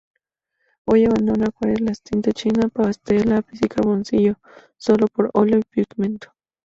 Hoy, 0.85 1.05
abandona 1.05 1.45
acuarelas, 1.45 2.01
tinta 2.01 2.31
china, 2.31 2.69
pastel, 2.69 3.29
lápiz 3.29 3.59
y 3.61 3.67
carboncillo 3.67 4.39
solo 4.75 5.05
por 5.05 5.29
óleo 5.35 5.59
y 5.59 5.83
pigmento. 5.85 6.33